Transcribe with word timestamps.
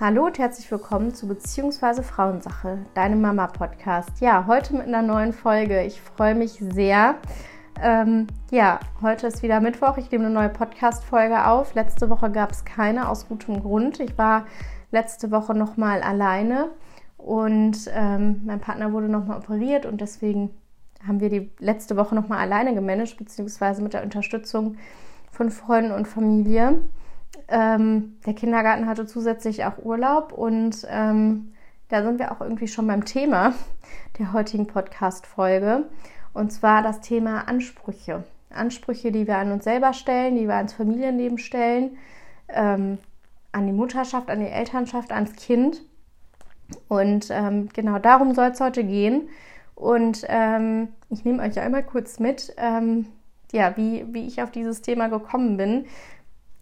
Hallo 0.00 0.24
und 0.24 0.38
herzlich 0.38 0.70
willkommen 0.70 1.12
zu 1.12 1.28
Beziehungsweise 1.28 2.02
Frauensache, 2.02 2.78
deinem 2.94 3.20
Mama-Podcast. 3.20 4.22
Ja, 4.22 4.46
heute 4.46 4.74
mit 4.74 4.86
einer 4.86 5.02
neuen 5.02 5.34
Folge. 5.34 5.82
Ich 5.82 6.00
freue 6.00 6.34
mich 6.34 6.52
sehr. 6.52 7.16
Ähm, 7.82 8.26
ja, 8.50 8.80
heute 9.02 9.26
ist 9.26 9.42
wieder 9.42 9.60
Mittwoch. 9.60 9.98
Ich 9.98 10.10
nehme 10.10 10.24
eine 10.24 10.32
neue 10.32 10.48
Podcast-Folge 10.48 11.46
auf. 11.46 11.74
Letzte 11.74 12.08
Woche 12.08 12.30
gab 12.30 12.50
es 12.50 12.64
keine, 12.64 13.10
aus 13.10 13.28
gutem 13.28 13.60
Grund. 13.60 14.00
Ich 14.00 14.16
war 14.16 14.46
letzte 14.90 15.30
Woche 15.30 15.52
nochmal 15.52 16.00
alleine 16.00 16.70
und 17.18 17.76
ähm, 17.92 18.40
mein 18.46 18.60
Partner 18.60 18.94
wurde 18.94 19.10
nochmal 19.10 19.36
operiert 19.36 19.84
und 19.84 20.00
deswegen 20.00 20.48
haben 21.06 21.20
wir 21.20 21.28
die 21.28 21.50
letzte 21.58 21.98
Woche 21.98 22.14
nochmal 22.14 22.38
alleine 22.38 22.74
gemanagt, 22.74 23.18
beziehungsweise 23.18 23.82
mit 23.82 23.92
der 23.92 24.02
Unterstützung 24.02 24.78
von 25.30 25.50
Freunden 25.50 25.92
und 25.92 26.08
Familie. 26.08 26.80
Ähm, 27.48 28.18
der 28.26 28.34
Kindergarten 28.34 28.86
hatte 28.86 29.06
zusätzlich 29.06 29.64
auch 29.64 29.78
Urlaub 29.78 30.32
und 30.32 30.86
ähm, 30.88 31.52
da 31.88 32.04
sind 32.04 32.18
wir 32.20 32.30
auch 32.30 32.40
irgendwie 32.40 32.68
schon 32.68 32.86
beim 32.86 33.04
Thema 33.04 33.52
der 34.18 34.32
heutigen 34.32 34.66
Podcast-Folge. 34.66 35.86
Und 36.32 36.52
zwar 36.52 36.82
das 36.82 37.00
Thema 37.00 37.48
Ansprüche. 37.48 38.24
Ansprüche, 38.50 39.10
die 39.10 39.26
wir 39.26 39.38
an 39.38 39.50
uns 39.50 39.64
selber 39.64 39.92
stellen, 39.92 40.36
die 40.36 40.46
wir 40.46 40.54
ans 40.54 40.72
Familienleben 40.72 41.38
stellen, 41.38 41.98
ähm, 42.48 42.98
an 43.52 43.66
die 43.66 43.72
Mutterschaft, 43.72 44.30
an 44.30 44.40
die 44.40 44.46
Elternschaft, 44.46 45.10
ans 45.10 45.34
Kind. 45.34 45.82
Und 46.88 47.28
ähm, 47.30 47.68
genau 47.72 47.98
darum 47.98 48.34
soll 48.34 48.50
es 48.50 48.60
heute 48.60 48.84
gehen. 48.84 49.28
Und 49.74 50.24
ähm, 50.28 50.88
ich 51.08 51.24
nehme 51.24 51.42
euch 51.42 51.58
einmal 51.58 51.82
kurz 51.82 52.20
mit, 52.20 52.54
ähm, 52.56 53.06
ja, 53.50 53.76
wie, 53.76 54.06
wie 54.12 54.26
ich 54.26 54.42
auf 54.42 54.52
dieses 54.52 54.82
Thema 54.82 55.08
gekommen 55.08 55.56
bin 55.56 55.86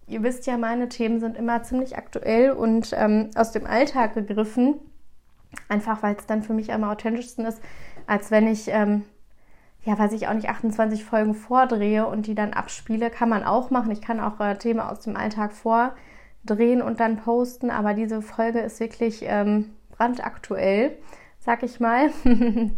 ihr 0.08 0.22
wisst 0.22 0.46
ja, 0.46 0.56
meine 0.56 0.88
Themen 0.88 1.20
sind 1.20 1.36
immer 1.36 1.62
ziemlich 1.62 1.96
aktuell 1.96 2.50
und 2.52 2.94
ähm, 2.96 3.30
aus 3.34 3.52
dem 3.52 3.66
Alltag 3.66 4.14
gegriffen. 4.14 4.76
Einfach 5.68 6.02
weil 6.02 6.16
es 6.16 6.27
dann 6.27 6.42
für 6.42 6.52
mich 6.52 6.72
am 6.72 6.84
authentischsten 6.84 7.46
ist, 7.46 7.62
als 8.06 8.30
wenn 8.30 8.46
ich, 8.46 8.68
ähm, 8.68 9.05
ja, 9.84 9.98
weiß 9.98 10.12
ich 10.12 10.28
auch 10.28 10.34
nicht, 10.34 10.48
28 10.48 11.05
Folgen 11.05 11.34
vordrehe 11.34 12.06
und 12.06 12.27
die 12.27 12.34
dann 12.34 12.52
abspiele. 12.52 13.10
Kann 13.10 13.28
man 13.28 13.44
auch 13.44 13.70
machen. 13.70 13.91
Ich 13.91 14.02
kann 14.02 14.20
auch 14.20 14.41
äh, 14.41 14.56
Themen 14.56 14.80
aus 14.80 15.00
dem 15.00 15.16
Alltag 15.16 15.52
vordrehen 15.52 16.83
und 16.83 17.00
dann 17.00 17.16
posten. 17.16 17.70
Aber 17.70 17.94
diese 17.94 18.20
Folge 18.20 18.61
ist 18.61 18.80
wirklich 18.80 19.20
ähm, 19.22 19.70
brandaktuell, 19.90 20.96
sag 21.38 21.62
ich 21.62 21.80
mal. 21.80 22.11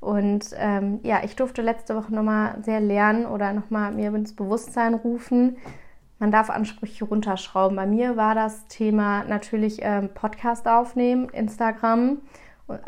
und 0.00 0.50
ähm, 0.56 1.00
ja, 1.02 1.20
ich 1.24 1.36
durfte 1.36 1.62
letzte 1.62 1.96
Woche 1.96 2.14
nochmal 2.14 2.62
sehr 2.62 2.80
lernen 2.80 3.26
oder 3.26 3.52
nochmal 3.52 3.92
mir 3.92 4.14
ins 4.14 4.34
Bewusstsein 4.34 4.94
rufen, 4.94 5.56
man 6.18 6.30
darf 6.30 6.50
Ansprüche 6.50 7.04
runterschrauben. 7.04 7.76
Bei 7.76 7.86
mir 7.86 8.16
war 8.16 8.34
das 8.34 8.66
Thema 8.66 9.24
natürlich 9.24 9.78
ähm, 9.82 10.10
Podcast 10.14 10.66
aufnehmen, 10.66 11.28
Instagram, 11.28 12.18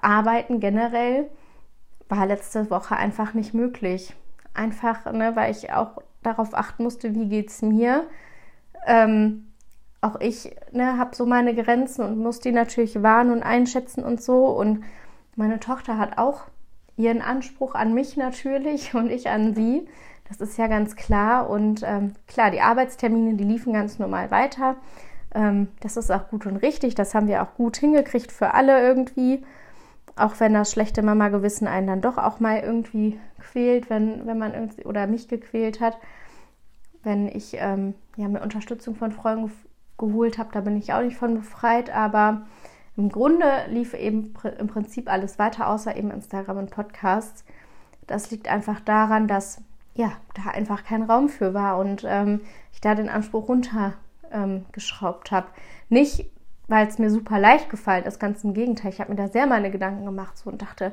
arbeiten 0.00 0.60
generell 0.60 1.30
war 2.10 2.26
letzte 2.26 2.70
Woche 2.70 2.96
einfach 2.96 3.34
nicht 3.34 3.54
möglich. 3.54 4.14
Einfach, 4.52 5.10
ne, 5.12 5.36
weil 5.36 5.52
ich 5.52 5.72
auch 5.72 6.02
darauf 6.22 6.54
achten 6.54 6.82
musste, 6.82 7.14
wie 7.14 7.28
geht 7.28 7.50
es 7.50 7.62
mir. 7.62 8.06
Ähm, 8.86 9.46
auch 10.00 10.20
ich 10.20 10.54
ne, 10.72 10.98
habe 10.98 11.14
so 11.14 11.24
meine 11.24 11.54
Grenzen 11.54 12.04
und 12.04 12.18
muss 12.18 12.40
die 12.40 12.52
natürlich 12.52 13.02
wahren 13.02 13.30
und 13.30 13.42
einschätzen 13.42 14.02
und 14.02 14.20
so. 14.20 14.46
Und 14.46 14.84
meine 15.36 15.60
Tochter 15.60 15.98
hat 15.98 16.18
auch 16.18 16.42
ihren 16.96 17.22
Anspruch 17.22 17.74
an 17.74 17.94
mich 17.94 18.16
natürlich 18.16 18.94
und 18.94 19.10
ich 19.10 19.28
an 19.28 19.54
sie. 19.54 19.88
Das 20.30 20.40
ist 20.40 20.56
ja 20.56 20.68
ganz 20.68 20.94
klar. 20.94 21.50
Und 21.50 21.82
ähm, 21.84 22.14
klar, 22.28 22.52
die 22.52 22.60
Arbeitstermine, 22.60 23.34
die 23.34 23.44
liefen 23.44 23.72
ganz 23.72 23.98
normal 23.98 24.30
weiter. 24.30 24.76
Ähm, 25.34 25.68
das 25.80 25.96
ist 25.96 26.10
auch 26.10 26.28
gut 26.28 26.46
und 26.46 26.56
richtig. 26.56 26.94
Das 26.94 27.14
haben 27.14 27.26
wir 27.26 27.42
auch 27.42 27.54
gut 27.54 27.76
hingekriegt 27.76 28.30
für 28.30 28.54
alle 28.54 28.80
irgendwie. 28.80 29.44
Auch 30.14 30.38
wenn 30.38 30.54
das 30.54 30.70
schlechte 30.70 31.02
Mama-Gewissen 31.02 31.66
einen 31.66 31.88
dann 31.88 32.00
doch 32.00 32.16
auch 32.16 32.38
mal 32.38 32.60
irgendwie 32.60 33.18
quält, 33.40 33.90
wenn, 33.90 34.26
wenn 34.26 34.38
man 34.38 34.54
irgendwie 34.54 34.84
oder 34.84 35.08
mich 35.08 35.26
gequält 35.26 35.80
hat. 35.80 35.98
Wenn 37.02 37.26
ich 37.28 37.56
ähm, 37.58 37.94
ja, 38.16 38.28
mir 38.28 38.40
Unterstützung 38.40 38.94
von 38.94 39.10
Freunden 39.10 39.50
geholt 39.98 40.38
habe, 40.38 40.50
da 40.52 40.60
bin 40.60 40.76
ich 40.76 40.92
auch 40.92 41.02
nicht 41.02 41.16
von 41.16 41.34
befreit. 41.34 41.90
Aber 41.90 42.42
im 42.96 43.08
Grunde 43.08 43.46
lief 43.68 43.94
eben 43.94 44.32
im 44.58 44.66
Prinzip 44.68 45.10
alles 45.10 45.40
weiter, 45.40 45.68
außer 45.68 45.96
eben 45.96 46.12
Instagram 46.12 46.58
und 46.58 46.70
Podcasts. 46.70 47.44
Das 48.06 48.30
liegt 48.30 48.48
einfach 48.48 48.78
daran, 48.80 49.26
dass 49.26 49.62
ja, 49.94 50.12
da 50.34 50.50
einfach 50.50 50.84
kein 50.84 51.02
Raum 51.02 51.28
für 51.28 51.54
war 51.54 51.78
und 51.78 52.04
ähm, 52.06 52.40
ich 52.72 52.80
da 52.80 52.94
den 52.94 53.08
Anspruch 53.08 53.48
runtergeschraubt 53.48 55.32
ähm, 55.32 55.36
habe. 55.36 55.48
Nicht, 55.88 56.30
weil 56.68 56.86
es 56.86 56.98
mir 56.98 57.10
super 57.10 57.38
leicht 57.38 57.68
gefallen 57.68 58.04
ist, 58.04 58.20
ganz 58.20 58.44
im 58.44 58.54
Gegenteil. 58.54 58.92
Ich 58.92 59.00
habe 59.00 59.10
mir 59.10 59.16
da 59.16 59.28
sehr 59.28 59.46
meine 59.46 59.70
Gedanken 59.70 60.04
gemacht 60.04 60.38
so, 60.38 60.50
und 60.50 60.62
dachte, 60.62 60.92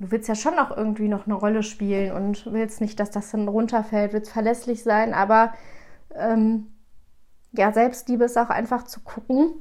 du 0.00 0.10
willst 0.10 0.28
ja 0.28 0.34
schon 0.34 0.56
noch 0.56 0.76
irgendwie 0.76 1.08
noch 1.08 1.26
eine 1.26 1.34
Rolle 1.34 1.62
spielen 1.62 2.12
und 2.12 2.52
willst 2.52 2.80
nicht, 2.80 2.98
dass 2.98 3.10
das 3.10 3.30
dann 3.30 3.48
runterfällt, 3.48 4.12
willst 4.12 4.32
verlässlich 4.32 4.82
sein, 4.82 5.14
aber 5.14 5.52
ähm, 6.14 6.68
ja, 7.52 7.72
Selbstliebe 7.72 8.24
ist 8.24 8.38
auch 8.38 8.50
einfach 8.50 8.84
zu 8.84 9.00
gucken, 9.00 9.54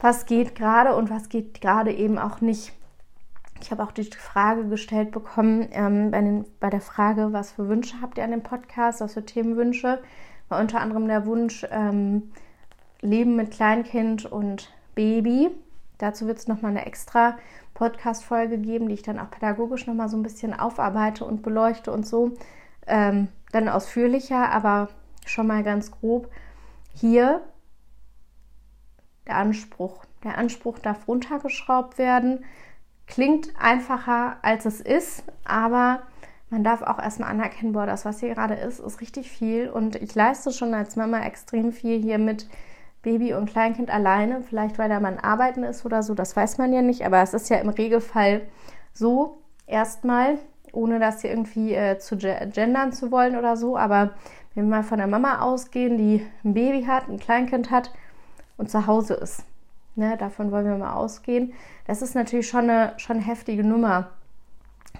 was 0.00 0.26
geht 0.26 0.54
gerade 0.54 0.94
und 0.94 1.10
was 1.10 1.28
geht 1.28 1.60
gerade 1.60 1.92
eben 1.92 2.18
auch 2.18 2.40
nicht. 2.40 2.72
Ich 3.60 3.70
habe 3.70 3.82
auch 3.82 3.92
die 3.92 4.04
Frage 4.04 4.68
gestellt 4.68 5.10
bekommen, 5.10 5.68
ähm, 5.72 6.10
bei, 6.10 6.20
den, 6.20 6.44
bei, 6.60 6.70
der 6.70 6.80
Frage, 6.80 7.32
was 7.32 7.52
für 7.52 7.68
Wünsche 7.68 8.00
habt 8.00 8.18
ihr 8.18 8.24
an 8.24 8.30
dem 8.30 8.42
Podcast, 8.42 9.00
was 9.00 9.14
für 9.14 9.24
Themenwünsche, 9.24 10.00
war 10.48 10.60
unter 10.60 10.80
anderem 10.80 11.08
der 11.08 11.26
Wunsch 11.26 11.66
ähm, 11.70 12.32
Leben 13.00 13.36
mit 13.36 13.50
Kleinkind 13.50 14.24
und 14.26 14.72
Baby. 14.94 15.50
Dazu 15.98 16.26
wird 16.26 16.38
es 16.38 16.48
nochmal 16.48 16.70
eine 16.70 16.86
extra 16.86 17.36
Podcast-Folge 17.74 18.58
geben, 18.58 18.88
die 18.88 18.94
ich 18.94 19.02
dann 19.02 19.18
auch 19.18 19.30
pädagogisch 19.30 19.86
nochmal 19.86 20.08
so 20.08 20.16
ein 20.16 20.22
bisschen 20.22 20.58
aufarbeite 20.58 21.24
und 21.24 21.42
beleuchte 21.42 21.92
und 21.92 22.06
so. 22.06 22.32
Ähm, 22.86 23.28
dann 23.52 23.68
ausführlicher, 23.68 24.50
aber 24.50 24.88
schon 25.26 25.46
mal 25.46 25.62
ganz 25.62 25.90
grob. 25.90 26.30
Hier 26.94 27.42
der 29.26 29.36
Anspruch. 29.36 30.04
Der 30.24 30.38
Anspruch 30.38 30.78
darf 30.78 31.06
runtergeschraubt 31.06 31.98
werden. 31.98 32.44
Klingt 33.08 33.48
einfacher, 33.58 34.36
als 34.42 34.66
es 34.66 34.80
ist, 34.80 35.24
aber 35.44 36.02
man 36.50 36.62
darf 36.62 36.82
auch 36.82 36.98
erstmal 36.98 37.30
anerkennen, 37.30 37.72
boah, 37.72 37.86
das, 37.86 38.04
was 38.04 38.20
hier 38.20 38.34
gerade 38.34 38.54
ist, 38.54 38.80
ist 38.80 39.00
richtig 39.00 39.30
viel. 39.30 39.68
Und 39.68 39.96
ich 39.96 40.14
leiste 40.14 40.52
schon 40.52 40.72
als 40.74 40.96
Mama 40.96 41.20
extrem 41.24 41.72
viel 41.72 42.00
hier 42.00 42.18
mit 42.18 42.48
Baby 43.02 43.34
und 43.34 43.50
Kleinkind 43.50 43.90
alleine. 43.90 44.42
Vielleicht, 44.42 44.78
weil 44.78 44.88
der 44.88 45.00
Mann 45.00 45.18
arbeiten 45.18 45.62
ist 45.62 45.84
oder 45.84 46.02
so, 46.02 46.14
das 46.14 46.36
weiß 46.36 46.58
man 46.58 46.72
ja 46.72 46.82
nicht. 46.82 47.04
Aber 47.04 47.20
es 47.22 47.34
ist 47.34 47.50
ja 47.50 47.58
im 47.58 47.68
Regelfall 47.68 48.42
so, 48.92 49.38
erstmal, 49.66 50.38
ohne 50.72 50.98
das 50.98 51.22
hier 51.22 51.30
irgendwie 51.30 51.74
äh, 51.74 51.98
zu 51.98 52.16
gendern 52.16 52.92
zu 52.92 53.10
wollen 53.10 53.36
oder 53.36 53.56
so. 53.56 53.76
Aber 53.76 54.10
wenn 54.54 54.64
wir 54.64 54.76
mal 54.76 54.82
von 54.82 54.98
der 54.98 55.06
Mama 55.06 55.40
ausgehen, 55.40 55.98
die 55.98 56.26
ein 56.44 56.54
Baby 56.54 56.84
hat, 56.84 57.08
ein 57.08 57.18
Kleinkind 57.18 57.70
hat 57.70 57.92
und 58.56 58.70
zu 58.70 58.86
Hause 58.86 59.14
ist, 59.14 59.44
Ne, 59.98 60.16
davon 60.16 60.52
wollen 60.52 60.64
wir 60.64 60.76
mal 60.76 60.94
ausgehen. 60.94 61.54
Das 61.88 62.02
ist 62.02 62.14
natürlich 62.14 62.46
schon 62.46 62.70
eine, 62.70 62.92
schon 62.98 63.18
heftige 63.18 63.64
Nummer. 63.64 64.10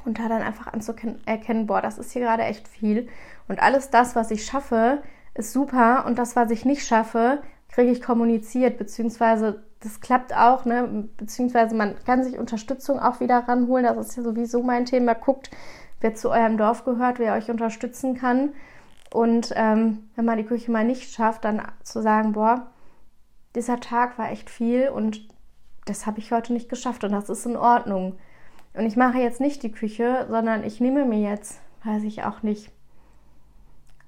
Und 0.04 0.18
da 0.18 0.28
dann 0.28 0.42
einfach 0.42 0.72
anzuerkennen, 0.72 1.68
boah, 1.68 1.80
das 1.80 1.98
ist 1.98 2.10
hier 2.10 2.22
gerade 2.22 2.42
echt 2.42 2.66
viel. 2.66 3.08
Und 3.46 3.62
alles 3.62 3.90
das, 3.90 4.16
was 4.16 4.32
ich 4.32 4.44
schaffe, 4.44 5.00
ist 5.34 5.52
super. 5.52 6.04
Und 6.04 6.18
das, 6.18 6.34
was 6.34 6.50
ich 6.50 6.64
nicht 6.64 6.84
schaffe, 6.84 7.42
kriege 7.68 7.92
ich 7.92 8.02
kommuniziert. 8.02 8.76
Beziehungsweise 8.76 9.62
das 9.78 10.00
klappt 10.00 10.34
auch, 10.34 10.64
ne? 10.64 11.08
Beziehungsweise 11.16 11.76
man 11.76 11.94
kann 12.04 12.24
sich 12.24 12.36
Unterstützung 12.36 12.98
auch 12.98 13.20
wieder 13.20 13.46
ranholen. 13.46 13.84
Das 13.84 14.08
ist 14.08 14.16
ja 14.16 14.24
sowieso 14.24 14.64
mein 14.64 14.84
Thema. 14.84 15.14
Guckt, 15.14 15.48
wer 16.00 16.16
zu 16.16 16.30
eurem 16.30 16.58
Dorf 16.58 16.84
gehört, 16.84 17.20
wer 17.20 17.34
euch 17.34 17.52
unterstützen 17.52 18.16
kann. 18.16 18.50
Und 19.14 19.52
ähm, 19.54 20.08
wenn 20.16 20.24
man 20.24 20.38
die 20.38 20.44
Küche 20.44 20.72
mal 20.72 20.84
nicht 20.84 21.12
schafft, 21.12 21.44
dann 21.44 21.62
zu 21.84 22.02
sagen, 22.02 22.32
boah, 22.32 22.66
dieser 23.54 23.80
Tag 23.80 24.18
war 24.18 24.30
echt 24.30 24.50
viel 24.50 24.88
und 24.88 25.28
das 25.86 26.06
habe 26.06 26.18
ich 26.18 26.32
heute 26.32 26.52
nicht 26.52 26.68
geschafft 26.68 27.04
und 27.04 27.12
das 27.12 27.28
ist 27.28 27.46
in 27.46 27.56
Ordnung. 27.56 28.16
Und 28.74 28.84
ich 28.86 28.96
mache 28.96 29.18
jetzt 29.18 29.40
nicht 29.40 29.62
die 29.62 29.72
Küche, 29.72 30.26
sondern 30.28 30.64
ich 30.64 30.80
nehme 30.80 31.04
mir 31.04 31.20
jetzt, 31.20 31.60
weiß 31.84 32.04
ich 32.04 32.24
auch 32.24 32.42
nicht, 32.42 32.70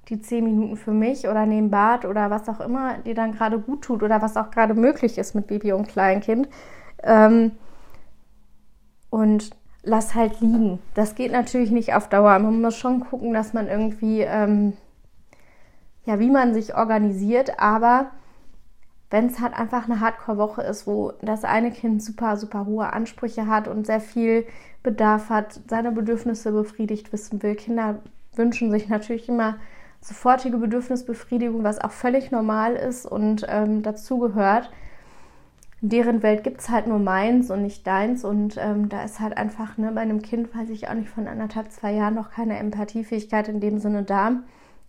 die 0.08 0.20
zehn 0.20 0.44
Minuten 0.44 0.76
für 0.76 0.92
mich 0.92 1.28
oder 1.28 1.46
nehme 1.46 1.68
Bad 1.68 2.04
oder 2.04 2.30
was 2.30 2.48
auch 2.48 2.60
immer 2.60 2.98
dir 2.98 3.14
dann 3.14 3.32
gerade 3.32 3.58
gut 3.58 3.82
tut 3.82 4.02
oder 4.02 4.20
was 4.20 4.36
auch 4.36 4.50
gerade 4.50 4.74
möglich 4.74 5.18
ist 5.18 5.34
mit 5.34 5.46
Baby 5.46 5.72
und 5.72 5.88
Kleinkind. 5.88 6.48
Ähm, 7.02 7.52
und 9.08 9.50
lass 9.82 10.14
halt 10.14 10.40
liegen. 10.40 10.78
Das 10.94 11.14
geht 11.14 11.32
natürlich 11.32 11.70
nicht 11.70 11.94
auf 11.94 12.08
Dauer. 12.08 12.38
Man 12.38 12.60
muss 12.60 12.76
schon 12.76 13.00
gucken, 13.00 13.32
dass 13.32 13.52
man 13.52 13.68
irgendwie, 13.68 14.20
ähm, 14.20 14.74
ja, 16.04 16.18
wie 16.18 16.30
man 16.30 16.54
sich 16.54 16.74
organisiert, 16.74 17.60
aber 17.60 18.10
wenn 19.10 19.26
es 19.26 19.40
halt 19.40 19.54
einfach 19.54 19.86
eine 19.86 20.00
Hardcore-Woche 20.00 20.62
ist, 20.62 20.86
wo 20.86 21.12
das 21.20 21.44
eine 21.44 21.72
Kind 21.72 22.02
super, 22.02 22.36
super 22.36 22.66
hohe 22.66 22.92
Ansprüche 22.92 23.46
hat 23.46 23.66
und 23.68 23.86
sehr 23.86 24.00
viel 24.00 24.46
Bedarf 24.82 25.28
hat, 25.30 25.60
seine 25.68 25.92
Bedürfnisse 25.92 26.52
befriedigt 26.52 27.12
wissen 27.12 27.42
will. 27.42 27.56
Kinder 27.56 28.00
wünschen 28.34 28.70
sich 28.70 28.88
natürlich 28.88 29.28
immer 29.28 29.56
sofortige 30.00 30.56
Bedürfnisbefriedigung, 30.58 31.64
was 31.64 31.80
auch 31.80 31.90
völlig 31.90 32.30
normal 32.30 32.74
ist 32.74 33.04
und 33.04 33.44
ähm, 33.48 33.82
dazugehört. 33.82 34.70
deren 35.82 36.22
Welt 36.22 36.44
gibt 36.44 36.60
es 36.60 36.68
halt 36.68 36.86
nur 36.86 36.98
meins 36.98 37.50
und 37.50 37.62
nicht 37.62 37.86
deins. 37.86 38.24
Und 38.24 38.56
ähm, 38.58 38.88
da 38.88 39.02
ist 39.02 39.20
halt 39.20 39.36
einfach, 39.36 39.78
ne, 39.78 39.92
bei 39.92 40.02
einem 40.02 40.22
Kind 40.22 40.54
weiß 40.54 40.68
ich 40.70 40.88
auch 40.88 40.94
nicht 40.94 41.08
von 41.08 41.26
anderthalb, 41.26 41.70
zwei 41.72 41.92
Jahren 41.92 42.14
noch 42.14 42.30
keine 42.30 42.58
Empathiefähigkeit 42.58 43.48
in 43.48 43.60
dem 43.60 43.78
Sinne 43.78 44.02
da, 44.02 44.42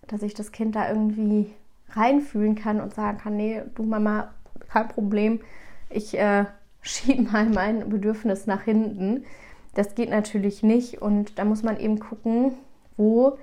dass 0.07 0.21
ich 0.21 0.33
das 0.33 0.51
Kind 0.51 0.75
da 0.75 0.89
irgendwie 0.89 1.53
reinfühlen 1.95 2.55
kann 2.55 2.79
und 2.79 2.93
sagen 2.93 3.17
kann, 3.17 3.35
nee, 3.35 3.61
du 3.75 3.83
Mama, 3.83 4.33
kein 4.69 4.87
Problem, 4.87 5.41
ich 5.89 6.17
äh, 6.17 6.45
schiebe 6.81 7.23
mal 7.23 7.49
mein 7.49 7.89
Bedürfnis 7.89 8.47
nach 8.47 8.63
hinten. 8.63 9.25
Das 9.73 9.95
geht 9.95 10.09
natürlich 10.09 10.63
nicht 10.63 11.01
und 11.01 11.39
da 11.39 11.45
muss 11.45 11.63
man 11.63 11.79
eben 11.79 11.99
gucken, 11.99 12.53
wo, 12.97 13.37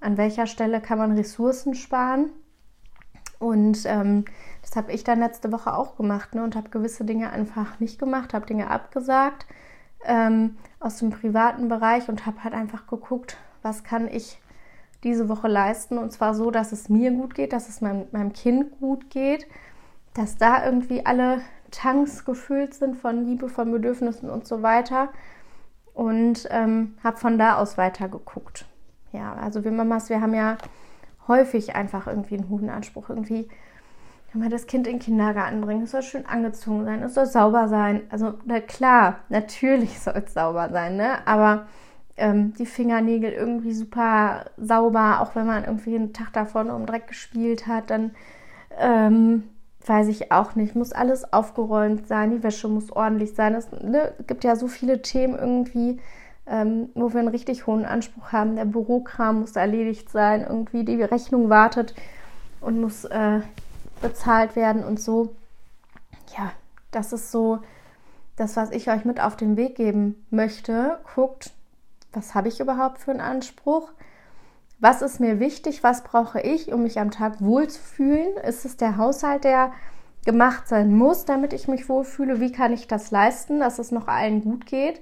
an 0.00 0.16
welcher 0.16 0.46
Stelle 0.46 0.80
kann 0.80 0.98
man 0.98 1.12
Ressourcen 1.12 1.74
sparen. 1.74 2.30
Und 3.38 3.82
ähm, 3.84 4.24
das 4.62 4.76
habe 4.76 4.92
ich 4.92 5.04
dann 5.04 5.20
letzte 5.20 5.52
Woche 5.52 5.74
auch 5.74 5.96
gemacht 5.96 6.34
ne, 6.34 6.42
und 6.42 6.56
habe 6.56 6.70
gewisse 6.70 7.04
Dinge 7.04 7.30
einfach 7.30 7.78
nicht 7.80 7.98
gemacht, 7.98 8.32
habe 8.32 8.46
Dinge 8.46 8.70
abgesagt 8.70 9.46
ähm, 10.06 10.56
aus 10.80 10.98
dem 10.98 11.10
privaten 11.10 11.68
Bereich 11.68 12.08
und 12.08 12.24
habe 12.24 12.44
halt 12.44 12.54
einfach 12.54 12.86
geguckt, 12.86 13.36
was 13.62 13.84
kann 13.84 14.08
ich 14.08 14.38
diese 15.06 15.28
Woche 15.28 15.48
leisten. 15.48 15.96
Und 15.96 16.12
zwar 16.12 16.34
so, 16.34 16.50
dass 16.50 16.72
es 16.72 16.88
mir 16.88 17.10
gut 17.12 17.34
geht, 17.34 17.52
dass 17.52 17.68
es 17.68 17.80
meinem, 17.80 18.06
meinem 18.12 18.32
Kind 18.32 18.78
gut 18.78 19.08
geht, 19.08 19.46
dass 20.14 20.36
da 20.36 20.64
irgendwie 20.64 21.06
alle 21.06 21.40
Tanks 21.70 22.24
gefüllt 22.24 22.74
sind 22.74 22.96
von 22.96 23.24
Liebe, 23.24 23.48
von 23.48 23.70
Bedürfnissen 23.70 24.28
und 24.28 24.46
so 24.46 24.62
weiter. 24.62 25.08
Und 25.94 26.46
ähm, 26.50 26.94
habe 27.02 27.16
von 27.16 27.38
da 27.38 27.56
aus 27.56 27.78
weiter 27.78 28.08
geguckt. 28.08 28.66
Ja, 29.12 29.34
also 29.34 29.64
wir 29.64 29.72
Mamas, 29.72 30.10
wir 30.10 30.20
haben 30.20 30.34
ja 30.34 30.58
häufig 31.28 31.74
einfach 31.74 32.06
irgendwie 32.06 32.36
einen 32.36 32.50
hohen 32.50 32.68
Anspruch. 32.68 33.08
Irgendwie, 33.08 33.48
wenn 34.32 34.42
wir 34.42 34.50
das 34.50 34.66
Kind 34.66 34.86
in 34.86 34.94
den 34.94 35.00
Kindergarten 35.00 35.60
bringen, 35.60 35.84
es 35.84 35.92
soll 35.92 36.02
schön 36.02 36.26
angezogen 36.26 36.84
sein, 36.84 37.02
es 37.02 37.14
soll 37.14 37.26
sauber 37.26 37.68
sein. 37.68 38.02
Also 38.10 38.34
na 38.44 38.60
klar, 38.60 39.20
natürlich 39.28 39.98
soll 40.00 40.22
es 40.24 40.34
sauber 40.34 40.68
sein, 40.70 40.96
ne? 40.96 41.26
Aber 41.26 41.66
ähm, 42.16 42.54
die 42.54 42.66
Fingernägel 42.66 43.32
irgendwie 43.32 43.72
super 43.72 44.46
sauber, 44.56 45.20
auch 45.20 45.34
wenn 45.34 45.46
man 45.46 45.64
irgendwie 45.64 45.94
einen 45.94 46.12
Tag 46.12 46.32
davon 46.32 46.70
um 46.70 46.86
Dreck 46.86 47.08
gespielt 47.08 47.66
hat, 47.66 47.90
dann 47.90 48.12
ähm, 48.78 49.44
weiß 49.84 50.08
ich 50.08 50.32
auch 50.32 50.54
nicht, 50.54 50.74
muss 50.74 50.92
alles 50.92 51.32
aufgeräumt 51.32 52.08
sein, 52.08 52.30
die 52.30 52.42
Wäsche 52.42 52.68
muss 52.68 52.90
ordentlich 52.90 53.34
sein. 53.34 53.54
Es 53.54 53.70
ne, 53.70 54.12
gibt 54.26 54.44
ja 54.44 54.56
so 54.56 54.66
viele 54.66 55.02
Themen 55.02 55.38
irgendwie, 55.38 56.00
ähm, 56.46 56.88
wo 56.94 57.12
wir 57.12 57.20
einen 57.20 57.28
richtig 57.28 57.66
hohen 57.66 57.84
Anspruch 57.84 58.32
haben. 58.32 58.56
Der 58.56 58.64
Bürokram 58.64 59.40
muss 59.40 59.54
erledigt 59.54 60.10
sein, 60.10 60.42
irgendwie 60.42 60.84
die 60.84 61.02
Rechnung 61.02 61.50
wartet 61.50 61.94
und 62.60 62.80
muss 62.80 63.04
äh, 63.04 63.40
bezahlt 64.00 64.56
werden 64.56 64.84
und 64.84 65.00
so. 65.00 65.34
Ja, 66.36 66.52
das 66.90 67.12
ist 67.12 67.30
so 67.30 67.60
das, 68.36 68.56
was 68.56 68.70
ich 68.70 68.90
euch 68.90 69.04
mit 69.04 69.20
auf 69.20 69.36
den 69.36 69.56
Weg 69.56 69.76
geben 69.76 70.26
möchte. 70.30 70.98
Guckt, 71.14 71.52
was 72.16 72.34
habe 72.34 72.48
ich 72.48 72.60
überhaupt 72.60 72.98
für 72.98 73.10
einen 73.10 73.20
Anspruch? 73.20 73.90
Was 74.78 75.02
ist 75.02 75.20
mir 75.20 75.38
wichtig? 75.38 75.82
Was 75.82 76.02
brauche 76.02 76.40
ich, 76.40 76.72
um 76.72 76.82
mich 76.82 76.98
am 76.98 77.10
Tag 77.10 77.40
wohlzufühlen? 77.40 78.36
Ist 78.38 78.64
es 78.64 78.76
der 78.76 78.96
Haushalt, 78.96 79.44
der 79.44 79.72
gemacht 80.24 80.66
sein 80.66 80.96
muss, 80.96 81.24
damit 81.24 81.52
ich 81.52 81.68
mich 81.68 81.88
wohlfühle? 81.88 82.40
Wie 82.40 82.52
kann 82.52 82.72
ich 82.72 82.88
das 82.88 83.10
leisten, 83.10 83.60
dass 83.60 83.78
es 83.78 83.92
noch 83.92 84.08
allen 84.08 84.42
gut 84.42 84.66
geht? 84.66 85.00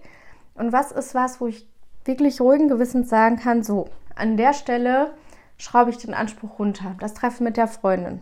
Und 0.54 0.72
was 0.72 0.92
ist 0.92 1.14
was, 1.14 1.40
wo 1.40 1.46
ich 1.46 1.68
wirklich 2.04 2.40
ruhigen 2.40 2.68
Gewissens 2.68 3.08
sagen 3.08 3.36
kann, 3.36 3.62
so, 3.62 3.88
an 4.14 4.36
der 4.36 4.52
Stelle 4.52 5.14
schraube 5.56 5.90
ich 5.90 5.98
den 5.98 6.14
Anspruch 6.14 6.58
runter. 6.58 6.94
Das 7.00 7.14
Treffen 7.14 7.44
mit 7.44 7.56
der 7.56 7.68
Freundin. 7.68 8.20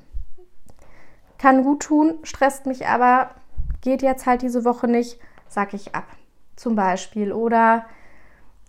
Kann 1.39 1.65
gut 1.65 1.83
tun, 1.83 2.19
stresst 2.23 2.67
mich 2.67 2.87
aber, 2.87 3.31
geht 3.81 4.03
jetzt 4.03 4.27
halt 4.27 4.43
diese 4.43 4.65
Woche 4.65 4.87
nicht, 4.87 5.19
sag 5.49 5.75
ich 5.75 5.95
ab. 5.95 6.07
Zum 6.57 6.77
Beispiel. 6.77 7.33
Oder 7.33 7.85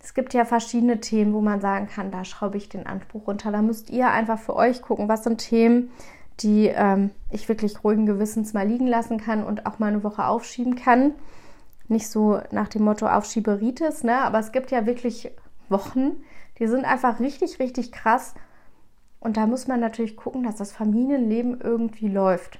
es 0.04 0.12
gibt 0.12 0.34
ja 0.34 0.44
verschiedene 0.44 1.00
Themen, 1.00 1.32
wo 1.32 1.40
man 1.40 1.62
sagen 1.62 1.86
kann, 1.86 2.10
da 2.10 2.26
schraube 2.26 2.58
ich 2.58 2.68
den 2.68 2.86
Anspruch 2.86 3.26
runter. 3.26 3.50
Da 3.50 3.62
müsst 3.62 3.88
ihr 3.88 4.10
einfach 4.10 4.38
für 4.38 4.54
euch 4.54 4.82
gucken, 4.82 5.08
was 5.08 5.24
sind 5.24 5.38
Themen, 5.38 5.90
die 6.40 6.66
ähm, 6.66 7.10
ich 7.30 7.48
wirklich 7.48 7.82
ruhigen 7.82 8.04
Gewissens 8.04 8.52
mal 8.52 8.68
liegen 8.68 8.86
lassen 8.86 9.18
kann 9.18 9.42
und 9.42 9.64
auch 9.64 9.78
mal 9.78 9.86
eine 9.86 10.04
Woche 10.04 10.26
aufschieben 10.26 10.76
kann. 10.76 11.14
Nicht 11.88 12.08
so 12.08 12.38
nach 12.50 12.68
dem 12.68 12.82
Motto 12.82 13.06
Aufschieberitis, 13.06 14.04
ne? 14.04 14.18
aber 14.18 14.38
es 14.40 14.52
gibt 14.52 14.70
ja 14.70 14.84
wirklich 14.84 15.32
Wochen, 15.70 16.22
die 16.58 16.66
sind 16.66 16.84
einfach 16.84 17.18
richtig, 17.18 17.58
richtig 17.58 17.90
krass. 17.90 18.34
Und 19.20 19.38
da 19.38 19.46
muss 19.46 19.68
man 19.68 19.80
natürlich 19.80 20.16
gucken, 20.16 20.42
dass 20.42 20.56
das 20.56 20.70
Familienleben 20.70 21.62
irgendwie 21.62 22.08
läuft. 22.08 22.58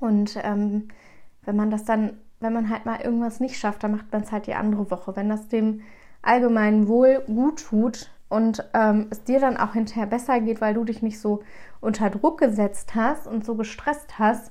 Und 0.00 0.36
ähm, 0.42 0.88
wenn 1.44 1.54
man 1.54 1.70
das 1.70 1.84
dann, 1.84 2.14
wenn 2.40 2.52
man 2.52 2.68
halt 2.68 2.84
mal 2.84 3.00
irgendwas 3.00 3.38
nicht 3.38 3.60
schafft, 3.60 3.84
dann 3.84 3.92
macht 3.92 4.10
man 4.10 4.22
es 4.22 4.32
halt 4.32 4.48
die 4.48 4.54
andere 4.54 4.90
Woche. 4.90 5.14
Wenn 5.14 5.28
das 5.28 5.46
dem 5.46 5.82
allgemeinen 6.22 6.88
Wohl 6.88 7.22
gut 7.26 7.64
tut 7.64 8.10
und 8.28 8.64
ähm, 8.72 9.08
es 9.10 9.24
dir 9.24 9.40
dann 9.40 9.56
auch 9.56 9.74
hinterher 9.74 10.06
besser 10.06 10.40
geht, 10.40 10.60
weil 10.60 10.74
du 10.74 10.84
dich 10.84 11.02
nicht 11.02 11.20
so 11.20 11.42
unter 11.80 12.08
Druck 12.08 12.38
gesetzt 12.38 12.94
hast 12.94 13.26
und 13.26 13.44
so 13.44 13.56
gestresst 13.56 14.18
hast, 14.18 14.50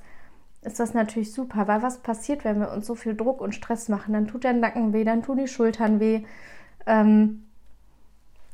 ist 0.62 0.78
das 0.78 0.94
natürlich 0.94 1.32
super. 1.32 1.66
Weil 1.66 1.82
was 1.82 1.98
passiert, 1.98 2.44
wenn 2.44 2.60
wir 2.60 2.70
uns 2.70 2.86
so 2.86 2.94
viel 2.94 3.16
Druck 3.16 3.40
und 3.40 3.54
Stress 3.54 3.88
machen? 3.88 4.12
Dann 4.12 4.28
tut 4.28 4.44
der 4.44 4.52
Nacken 4.52 4.92
weh, 4.92 5.02
dann 5.02 5.22
tun 5.22 5.38
die 5.38 5.48
Schultern 5.48 5.98
weh. 5.98 6.22
Ähm, 6.86 7.44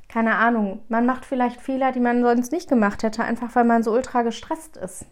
keine 0.09 0.37
Ahnung, 0.37 0.81
man 0.89 1.05
macht 1.05 1.27
vielleicht 1.27 1.61
Fehler, 1.61 1.93
die 1.93 2.01
man 2.01 2.23
sonst 2.23 2.51
nicht 2.51 2.69
gemacht 2.69 3.03
hätte, 3.03 3.23
einfach 3.25 3.55
weil 3.55 3.65
man 3.65 3.83
so 3.83 3.93
ultra 3.93 4.23
gestresst 4.23 4.79
ist. 4.79 5.05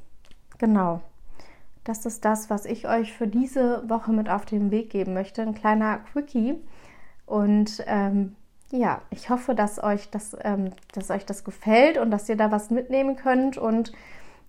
Genau. 0.58 1.02
Das 1.84 2.06
ist 2.06 2.24
das, 2.24 2.48
was 2.50 2.64
ich 2.64 2.88
euch 2.88 3.12
für 3.12 3.28
diese 3.28 3.88
Woche 3.88 4.12
mit 4.12 4.28
auf 4.28 4.44
den 4.46 4.70
Weg 4.70 4.90
geben 4.90 5.12
möchte. 5.12 5.42
Ein 5.42 5.54
kleiner 5.54 5.98
Quickie. 5.98 6.56
Und 7.26 7.84
ähm, 7.86 8.36
ja, 8.70 9.02
ich 9.10 9.30
hoffe, 9.30 9.54
dass 9.54 9.82
euch, 9.82 10.10
das, 10.10 10.36
ähm, 10.42 10.70
dass 10.92 11.10
euch 11.10 11.26
das 11.26 11.44
gefällt 11.44 11.98
und 11.98 12.10
dass 12.10 12.28
ihr 12.28 12.36
da 12.36 12.50
was 12.50 12.70
mitnehmen 12.70 13.16
könnt. 13.16 13.58
Und 13.58 13.92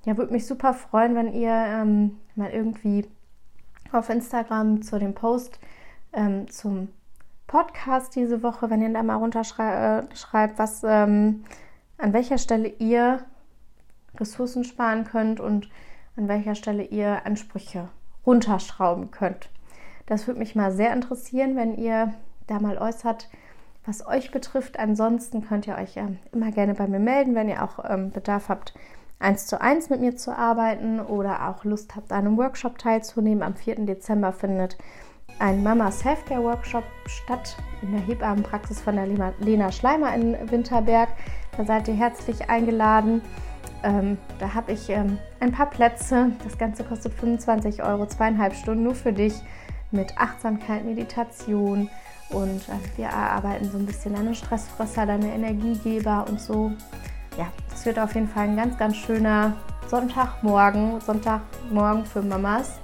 ja, 0.06 0.18
würde 0.18 0.34
mich 0.34 0.46
super 0.46 0.74
freuen, 0.74 1.16
wenn 1.16 1.34
ihr 1.34 1.52
ähm, 1.52 2.18
mal 2.36 2.52
irgendwie 2.52 3.08
auf 3.92 4.10
Instagram 4.10 4.82
zu 4.82 5.00
dem 5.00 5.14
Post 5.14 5.60
ähm, 6.14 6.50
zum 6.50 6.90
Podcast 7.48 8.16
diese 8.16 8.44
Woche, 8.44 8.70
wenn 8.70 8.82
ihr 8.82 8.92
da 8.92 9.04
mal 9.04 9.16
runterschreibt, 9.16 10.20
äh, 10.34 10.58
was 10.58 10.84
ähm, 10.84 11.46
an 11.98 12.14
welcher 12.14 12.38
Stelle 12.38 12.68
ihr 12.68 13.22
Ressourcen 14.20 14.64
sparen 14.64 15.06
könnt 15.06 15.40
und 15.40 15.70
an 16.16 16.28
welcher 16.28 16.56
Stelle 16.56 16.84
ihr 16.84 17.26
Ansprüche 17.26 17.88
runterschrauben 18.26 19.12
könnt. 19.12 19.50
Das 20.06 20.28
würde 20.28 20.40
mich 20.40 20.56
mal 20.56 20.72
sehr 20.72 20.94
interessieren, 20.94 21.56
wenn 21.56 21.76
ihr 21.78 22.14
da 22.48 22.60
mal 22.60 22.78
äußert, 22.78 23.30
was 23.86 24.06
euch 24.06 24.32
betrifft. 24.32 24.80
Ansonsten 24.80 25.46
könnt 25.46 25.68
ihr 25.68 25.76
euch 25.76 25.96
ja 25.96 26.08
immer 26.32 26.52
gerne 26.52 26.74
bei 26.74 26.88
mir 26.88 27.00
melden, 27.00 27.36
wenn 27.36 27.50
ihr 27.50 27.64
auch 27.64 27.84
ähm, 27.88 28.12
Bedarf 28.12 28.50
habt, 28.50 28.74
eins 29.20 29.48
zu 29.48 29.62
eins 29.62 29.90
mit 29.90 30.02
mir 30.02 30.16
zu 30.16 30.36
arbeiten 30.36 31.00
oder 31.00 31.50
auch 31.50 31.64
Lust 31.64 31.96
habt, 31.96 32.12
an 32.12 32.26
einem 32.26 32.38
Workshop 32.38 32.78
teilzunehmen. 32.78 33.44
Am 33.44 33.56
4. 33.56 33.86
Dezember 33.86 34.32
findet 34.34 34.78
ein 35.40 35.64
Mama 35.64 35.92
Selfcare 35.92 36.44
Workshop 36.44 36.84
statt 37.06 37.58
in 37.82 37.92
der 37.92 38.02
Hebammenpraxis 38.02 38.82
von 38.82 38.96
der 38.96 39.08
Lena 39.40 39.72
Schleimer 39.72 40.14
in 40.14 40.36
Winterberg. 40.50 41.10
Da 41.56 41.66
seid 41.66 41.88
ihr 41.88 41.94
herzlich 41.96 42.50
eingeladen. 42.50 43.22
Ähm, 43.84 44.18
da 44.40 44.54
habe 44.54 44.72
ich 44.72 44.90
ähm, 44.90 45.20
ein 45.40 45.52
paar 45.52 45.70
Plätze. 45.70 46.32
Das 46.44 46.58
Ganze 46.58 46.84
kostet 46.84 47.14
25 47.14 47.84
Euro, 47.84 48.08
zweieinhalb 48.08 48.56
Stunden 48.56 48.84
nur 48.84 48.96
für 48.96 49.14
dich 49.14 49.34
mit 49.92 50.18
Achtsamkeit, 50.18 50.84
Meditation, 50.86 51.90
und 52.30 52.68
äh, 52.70 52.98
wir 52.98 53.06
erarbeiten 53.06 53.70
so 53.72 53.78
ein 53.78 53.86
bisschen 53.86 54.16
deine 54.16 54.36
Stressfresser, 54.36 55.06
deine 55.06 55.34
Energiegeber 55.34 56.26
und 56.28 56.42
so. 56.42 56.72
Ja, 57.38 57.48
das 57.70 57.86
wird 57.86 58.00
auf 58.00 58.16
jeden 58.16 58.28
Fall 58.28 58.50
ein 58.50 58.56
ganz, 58.56 58.78
ganz 58.78 58.98
schöner 58.98 59.54
Sonntagmorgen, 59.88 61.00
Sonntagmorgen 61.02 62.06
für 62.06 62.22
Mamas. 62.22 62.80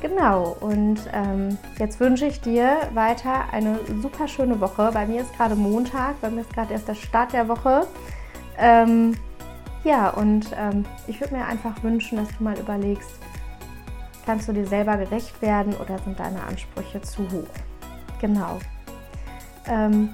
Genau, 0.00 0.56
und 0.60 1.00
ähm, 1.12 1.58
jetzt 1.78 1.98
wünsche 2.00 2.26
ich 2.26 2.40
dir 2.40 2.76
weiter 2.92 3.44
eine 3.52 3.78
super 4.02 4.28
schöne 4.28 4.60
Woche. 4.60 4.90
Bei 4.92 5.06
mir 5.06 5.22
ist 5.22 5.34
gerade 5.36 5.56
Montag, 5.56 6.20
bei 6.20 6.30
mir 6.30 6.42
ist 6.42 6.52
gerade 6.52 6.72
erst 6.74 6.86
der 6.88 6.94
Start 6.94 7.32
der 7.32 7.48
Woche. 7.48 7.86
Ähm, 8.58 9.16
ja, 9.84 10.10
und 10.10 10.50
ähm, 10.56 10.84
ich 11.06 11.20
würde 11.20 11.34
mir 11.34 11.46
einfach 11.46 11.82
wünschen, 11.82 12.18
dass 12.18 12.28
du 12.36 12.44
mal 12.44 12.58
überlegst, 12.58 13.18
kannst 14.24 14.48
du 14.48 14.52
dir 14.52 14.66
selber 14.66 14.96
gerecht 14.96 15.40
werden 15.40 15.74
oder 15.74 15.98
sind 15.98 16.18
deine 16.18 16.42
Ansprüche 16.42 17.00
zu 17.00 17.22
hoch? 17.30 17.75
Genau. 18.20 18.58
Ähm, 19.68 20.10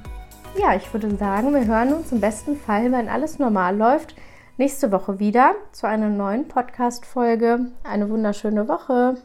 ja, 0.59 0.75
ich 0.75 0.92
würde 0.92 1.16
sagen, 1.16 1.54
wir 1.54 1.66
hören 1.66 1.92
uns 1.94 2.12
im 2.12 2.21
besten 2.21 2.56
Fall, 2.56 2.92
wenn 2.92 3.09
alles 3.09 3.38
normal 3.38 3.76
läuft, 3.76 4.14
nächste 4.59 4.92
Woche 4.92 5.18
wieder 5.18 5.54
zu 5.73 5.87
einer 5.87 6.09
neuen 6.09 6.49
Podcast-Folge. 6.49 7.66
Eine 7.85 8.11
wunderschöne 8.11 8.68
Woche. 8.68 9.16